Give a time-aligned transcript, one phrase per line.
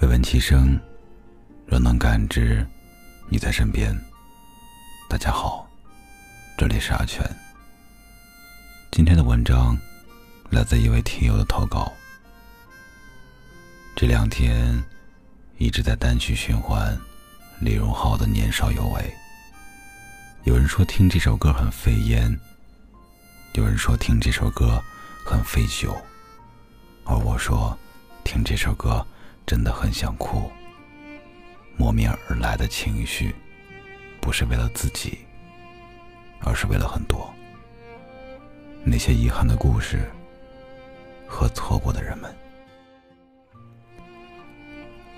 [0.00, 0.80] 未闻其声，
[1.66, 2.66] 若能感知
[3.28, 3.94] 你在身边。
[5.10, 5.68] 大家好，
[6.56, 7.22] 这里是阿全。
[8.90, 9.76] 今天的文章
[10.48, 11.92] 来自一位听友的投稿。
[13.94, 14.82] 这两天
[15.58, 16.98] 一直在单曲循环
[17.60, 19.02] 李荣浩的《年少有为》。
[20.44, 22.34] 有人说听这首歌很费烟，
[23.52, 24.82] 有人说听这首歌
[25.26, 25.94] 很费酒，
[27.04, 27.78] 而我说
[28.24, 29.06] 听这首歌
[29.50, 30.48] 真的很想哭。
[31.76, 33.34] 莫名而来的情绪，
[34.20, 35.18] 不是为了自己，
[36.38, 37.28] 而是为了很多
[38.84, 40.08] 那些遗憾的故事
[41.26, 42.32] 和错过的人们。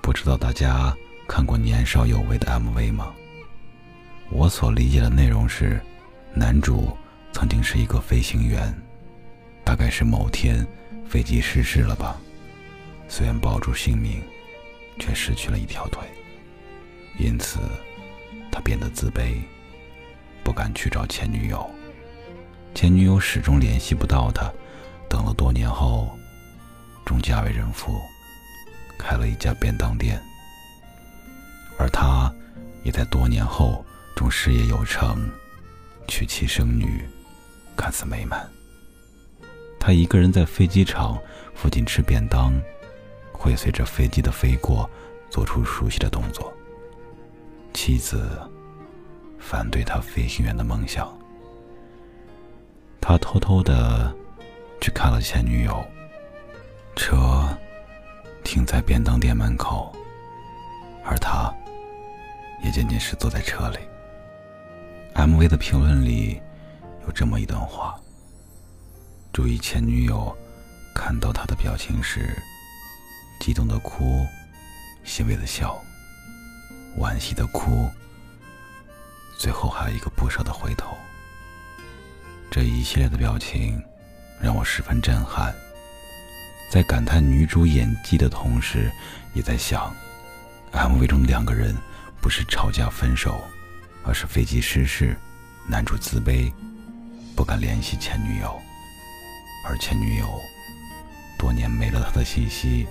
[0.00, 0.96] 不知道大家
[1.28, 3.12] 看过《年少有为》的 MV 吗？
[4.30, 5.78] 我所理解的内容是，
[6.32, 6.96] 男主
[7.30, 8.74] 曾经是一个飞行员，
[9.62, 10.66] 大概是某天
[11.06, 12.18] 飞机失事了吧，
[13.08, 14.22] 虽然保住性命，
[14.98, 16.02] 却失去了一条腿，
[17.18, 17.58] 因此
[18.50, 19.40] 他变得自卑，
[20.42, 21.68] 不敢去找前女友，
[22.74, 24.52] 前女友始终联系不到他，
[25.08, 26.10] 等了多年后，
[27.04, 28.00] 终嫁为人妇，
[28.98, 30.20] 开了一家便当店，
[31.78, 32.32] 而他
[32.82, 33.84] 也在多年后。
[34.16, 35.28] 中事业有成，
[36.06, 37.04] 娶妻生女，
[37.76, 38.48] 看似美满。
[39.80, 41.18] 他一个人在飞机场
[41.52, 42.54] 附近吃便当，
[43.44, 44.88] 会随着飞机的飞过
[45.28, 46.50] 做出熟悉的动作。
[47.74, 48.40] 妻子
[49.38, 51.14] 反对他飞行员的梦想，
[53.02, 54.10] 他偷偷的
[54.80, 55.84] 去看了前女友，
[56.96, 57.46] 车
[58.42, 59.94] 停在便当店门口，
[61.04, 61.54] 而他
[62.62, 63.78] 也仅仅是坐在车里。
[65.14, 66.40] MV 的评论里
[67.06, 67.94] 有这么一段话：
[69.34, 70.34] 注意前女友
[70.94, 72.42] 看到他的表情时，
[73.44, 74.26] 激动的哭，
[75.04, 75.78] 欣慰的笑，
[76.98, 77.90] 惋惜的哭，
[79.38, 80.96] 最后还有一个不舍的回头。
[82.50, 83.78] 这一系列的表情
[84.40, 85.54] 让我十分震撼，
[86.70, 88.90] 在感叹女主演技的同时，
[89.34, 89.94] 也在想
[90.72, 91.76] ，MV 中的两个人
[92.22, 93.38] 不是吵架分手。
[94.06, 95.14] 而是飞机失事，
[95.66, 96.50] 男主自卑，
[97.36, 98.58] 不敢联系前女友，
[99.66, 100.40] 而前女友
[101.38, 102.86] 多年没了他的信息，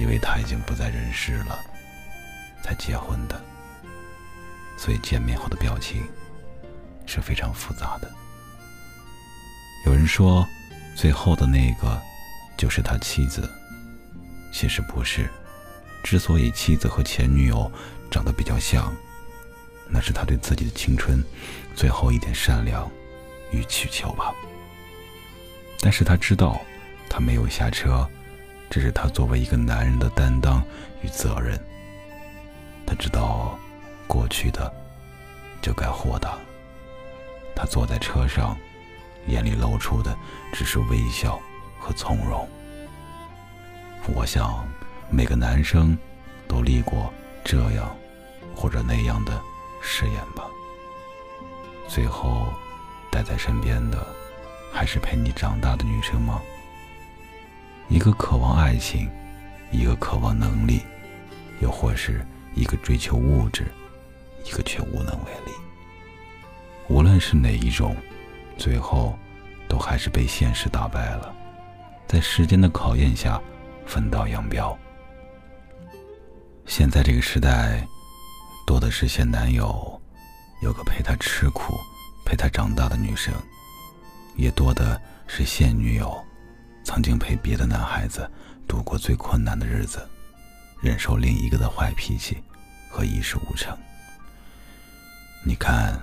[0.00, 1.60] 因为他已经不在人世了，
[2.62, 3.40] 才结婚的。
[4.76, 6.02] 所以见面后的表情
[7.04, 8.10] 是非常复杂的。
[9.84, 10.46] 有人说，
[10.96, 12.00] 最后的那个
[12.56, 13.48] 就是他妻子，
[14.50, 15.28] 其实不是。
[16.02, 17.70] 之所以妻子和前女友
[18.10, 18.90] 长得比较像。
[19.86, 21.22] 那是他对自己的青春
[21.74, 22.90] 最后一点善良
[23.50, 24.32] 与祈求吧。
[25.80, 26.58] 但是他知道，
[27.08, 28.08] 他没有下车，
[28.70, 30.62] 这是他作为一个男人的担当
[31.02, 31.58] 与责任。
[32.86, 33.58] 他知道，
[34.06, 34.72] 过去的
[35.60, 36.38] 就该豁达。
[37.54, 38.56] 他坐在车上，
[39.26, 40.16] 眼里露出的
[40.52, 41.38] 只是微笑
[41.78, 42.48] 和从容。
[44.14, 44.66] 我想，
[45.10, 45.98] 每个男生
[46.48, 47.12] 都立过
[47.44, 47.94] 这样
[48.54, 49.38] 或者那样的。
[49.82, 50.44] 誓言吧。
[51.88, 52.52] 最后，
[53.10, 54.06] 待在身边的，
[54.70, 56.42] 还是陪你长大的女生吗？
[57.90, 59.10] 一个渴望爱情，
[59.72, 60.80] 一个渴望能力，
[61.60, 62.24] 又或是
[62.54, 63.66] 一个追求物质，
[64.46, 65.52] 一个却无能为力。
[66.88, 67.94] 无论是哪一种，
[68.56, 69.18] 最后，
[69.68, 71.34] 都还是被现实打败了，
[72.06, 73.40] 在时间的考验下，
[73.84, 74.78] 分道扬镳。
[76.66, 77.86] 现在这个时代。
[78.66, 80.00] 多的是现男友
[80.62, 81.74] 有个陪他吃苦、
[82.24, 83.34] 陪他长大的女生，
[84.36, 86.16] 也多的是现女友
[86.84, 88.28] 曾经陪别的男孩子
[88.66, 90.06] 度过最困难的日子，
[90.80, 92.42] 忍受另一个的坏脾气
[92.90, 93.76] 和一事无成。
[95.44, 95.98] 你看，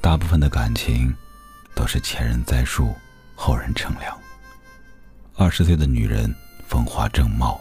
[0.00, 1.14] 大部分的感情
[1.74, 2.94] 都是前人栽树，
[3.34, 4.18] 后人乘凉。
[5.36, 6.34] 二十岁的女人
[6.66, 7.60] 风华正茂，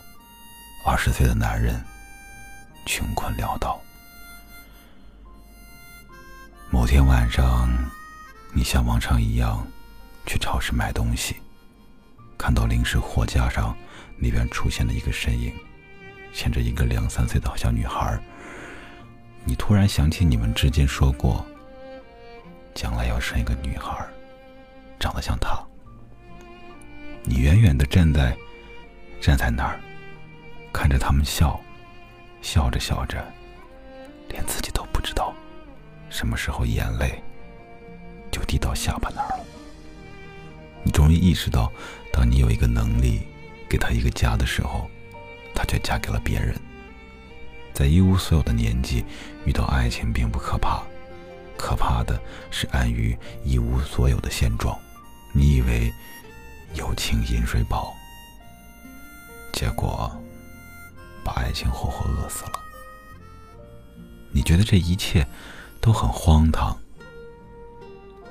[0.85, 1.81] 二十岁的男人
[2.85, 3.79] 穷困潦倒。
[6.69, 7.69] 某天晚上，
[8.51, 9.65] 你像往常一样
[10.25, 11.37] 去超市买东西，
[12.37, 13.75] 看到零食货架上
[14.17, 15.53] 那边出现了一个身影，
[16.33, 18.19] 牵着一个两三岁的小女孩。
[19.43, 21.45] 你突然想起你们之间说过，
[22.73, 24.05] 将来要生一个女孩，
[24.99, 25.57] 长得像她。
[27.23, 28.37] 你远远的站在
[29.19, 29.79] 站在那儿，
[30.71, 31.59] 看着他们笑，
[32.41, 33.25] 笑着笑着，
[34.29, 35.33] 连自己都不知道。
[36.09, 37.21] 什么时候眼泪
[38.31, 39.45] 就滴到下巴那儿了？
[40.87, 41.69] 你终于意识到，
[42.13, 43.19] 当你有一个能力
[43.67, 44.89] 给他一个家的时候，
[45.53, 46.55] 她却嫁给了别人。
[47.73, 49.03] 在一无所有的年纪
[49.43, 50.81] 遇到爱情并不可怕，
[51.57, 52.17] 可怕的
[52.49, 54.79] 是安于一无所有的现状。
[55.33, 55.91] 你以为
[56.73, 57.93] 有情饮水饱，
[59.51, 60.09] 结果
[61.21, 62.51] 把爱情活活饿死了。
[64.31, 65.27] 你觉得这一切
[65.81, 66.77] 都很荒唐。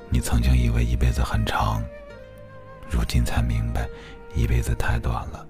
[0.09, 1.83] 你曾经以为一辈子很长，
[2.89, 3.87] 如今才明白，
[4.35, 5.47] 一辈子太短了，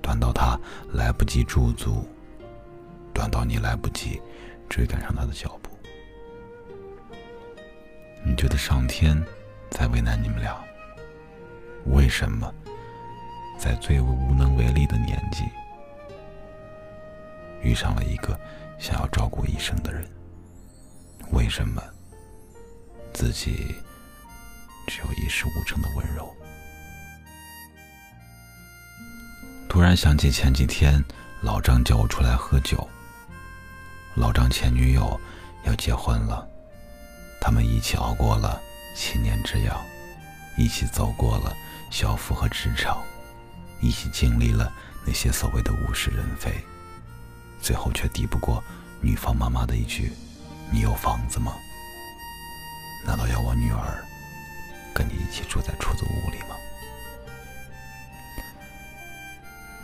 [0.00, 0.58] 短到他
[0.92, 2.06] 来不及驻足。
[3.14, 4.20] 短到你来不及
[4.70, 5.70] 追赶上他的脚步，
[8.24, 9.22] 你觉得上天
[9.70, 10.56] 在为难你们俩？
[11.86, 12.52] 为什么
[13.58, 15.44] 在最无能为力的年纪
[17.60, 18.38] 遇上了一个
[18.78, 20.08] 想要照顾一生的人？
[21.32, 21.82] 为什么
[23.12, 23.74] 自己
[24.86, 26.34] 只有一事无成的温柔？
[29.68, 31.02] 突然想起前几天
[31.40, 32.86] 老张叫我出来喝酒。
[34.14, 35.18] 老张前女友
[35.64, 36.46] 要结婚了，
[37.40, 38.60] 他们一起熬过了
[38.94, 39.80] 七年之痒，
[40.58, 41.56] 一起走过了
[41.90, 43.02] 校服和职场，
[43.80, 44.70] 一起经历了
[45.06, 46.52] 那些所谓的物是人非，
[47.62, 48.62] 最后却抵不过
[49.00, 50.12] 女方妈妈的一句
[50.70, 51.54] ：“你有房子吗？
[53.06, 54.04] 难道要我女儿
[54.94, 56.56] 跟你一起住在出租屋里吗？”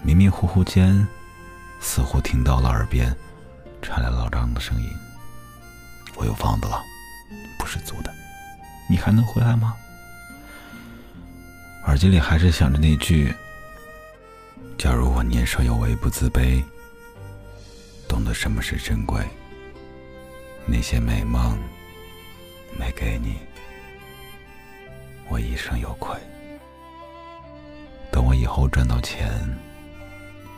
[0.03, 1.07] 迷迷糊糊间，
[1.81, 3.15] 似乎听到了耳边。
[3.81, 4.91] 传来老张的声音
[6.17, 6.83] ：“我有房子了，
[7.59, 8.13] 不是租的，
[8.91, 9.75] 你还能回来吗？”
[11.87, 13.33] 耳机里还是响着那句
[14.77, 16.63] ：“假如我年少有为不自卑，
[18.09, 19.25] 懂得什么是珍贵，
[20.67, 21.59] 那些美梦
[22.79, 23.39] 没给你，
[25.29, 26.17] 我一生有愧。
[28.11, 29.31] 等我以后赚到钱，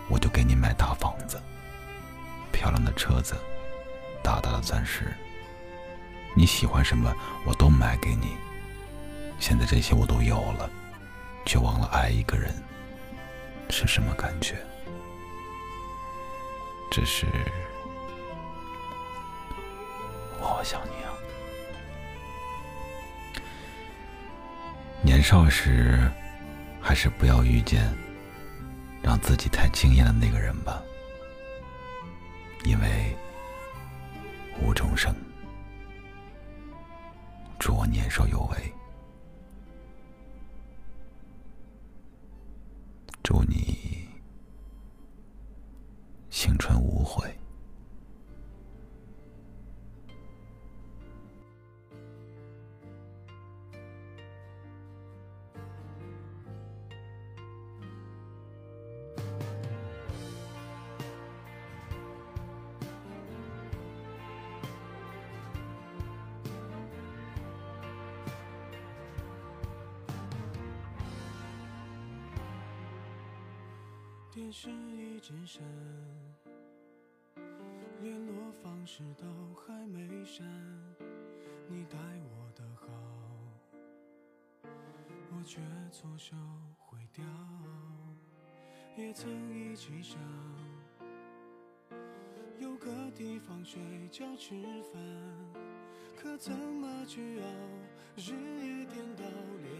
[0.08, 1.40] 我就给你买大房子。”
[2.52, 3.34] 漂亮的车子，
[4.22, 5.14] 大大的钻石，
[6.34, 7.14] 你喜欢什么
[7.46, 8.36] 我都买给你。
[9.38, 10.68] 现在这些我都有了，
[11.46, 12.52] 却忘了爱一个人
[13.70, 14.56] 是什么感觉。
[16.90, 17.24] 只是
[20.38, 21.09] 我好想你啊！
[25.20, 26.10] 年少时，
[26.80, 27.86] 还是不要遇见
[29.02, 30.80] 让自己太惊艳的那个人吧。
[32.64, 33.14] 因为
[34.62, 35.14] 无中生，
[37.58, 38.72] 祝我年少有为，
[74.40, 75.62] 电视已经删，
[78.00, 80.42] 联络方式都还没删。
[81.68, 82.86] 你待我的好，
[85.30, 85.60] 我却
[85.92, 86.34] 错手
[86.78, 87.22] 毁掉。
[88.96, 90.18] 也曾一起想，
[92.58, 93.78] 有个地方睡
[94.08, 94.54] 觉吃
[94.90, 94.98] 饭，
[96.16, 97.46] 可怎么去熬？
[98.16, 99.22] 日夜颠倒，
[99.62, 99.79] 连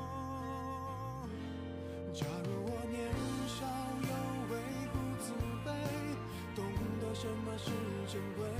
[2.13, 2.99] 假如我年
[3.47, 3.65] 少
[4.03, 4.09] 有
[4.53, 4.61] 为。
[4.91, 5.31] 不自
[5.65, 5.71] 卑，
[6.53, 6.65] 懂
[6.99, 7.71] 得什么是
[8.11, 8.50] 珍贵？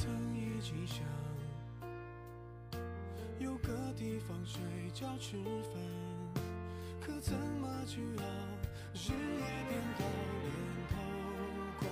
[0.00, 1.04] 曾一起想，
[3.38, 4.62] 有个地方睡
[4.94, 6.42] 觉吃饭，
[7.02, 8.24] 可怎么去熬？
[8.94, 10.04] 日夜颠倒，
[10.42, 10.48] 连
[10.88, 10.96] 头
[11.78, 11.84] 款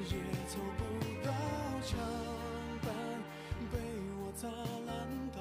[0.00, 0.10] 也
[0.48, 0.80] 凑不
[1.24, 1.30] 到
[1.80, 1.96] 墙
[2.82, 2.90] 板，
[3.70, 3.78] 被
[4.18, 4.90] 我砸烂
[5.30, 5.38] 到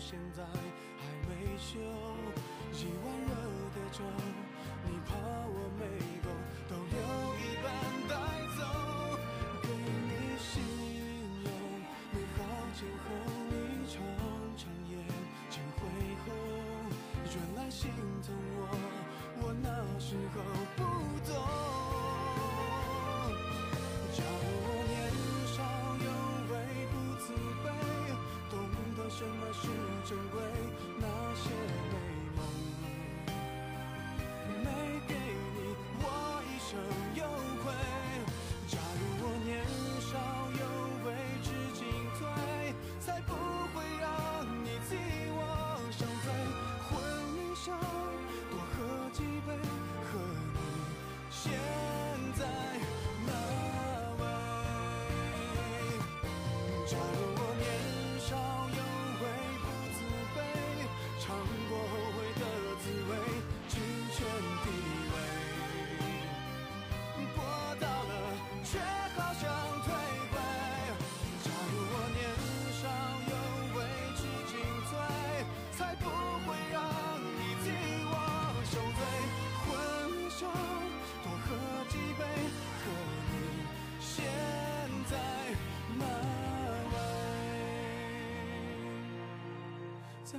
[0.00, 1.78] 现在还没修。
[2.72, 3.30] 一碗热
[3.70, 4.02] 的粥，
[17.76, 17.92] 心
[18.26, 18.60] 疼我，
[19.42, 19.68] 我那
[20.00, 20.40] 时候
[20.76, 20.80] 不
[21.28, 21.30] 懂。
[24.16, 24.96] 假如我年
[25.52, 25.60] 少
[26.00, 26.08] 有
[26.48, 26.54] 为
[26.88, 27.28] 不自
[27.60, 27.66] 卑，
[28.48, 28.56] 懂
[28.96, 29.68] 得什么是
[30.08, 30.40] 珍贵，
[30.96, 31.04] 那
[31.36, 31.44] 些
[31.92, 31.94] 美
[32.34, 32.40] 梦
[34.64, 34.66] 没
[35.06, 35.12] 给
[35.52, 35.58] 你，
[36.00, 36.04] 我
[36.48, 36.80] 一生
[37.14, 37.20] 有
[37.62, 37.64] 愧。
[38.68, 39.52] 假如我年
[40.00, 40.16] 少
[40.56, 40.64] 有
[41.04, 41.06] 为
[41.44, 41.84] 知进
[42.18, 42.24] 退，
[43.00, 43.30] 才不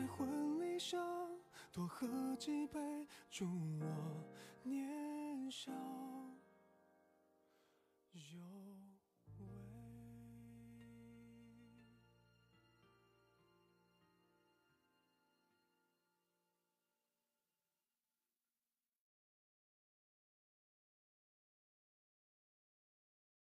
[0.07, 0.99] 婚礼上
[1.71, 2.79] 多喝几杯，
[3.29, 3.45] 祝
[3.79, 3.85] 我
[4.63, 5.71] 年少
[8.13, 8.86] 有。